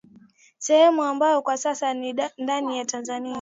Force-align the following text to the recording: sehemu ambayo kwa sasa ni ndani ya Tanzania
sehemu 0.59 1.03
ambayo 1.03 1.41
kwa 1.41 1.57
sasa 1.57 1.93
ni 1.93 2.15
ndani 2.37 2.77
ya 2.77 2.85
Tanzania 2.85 3.29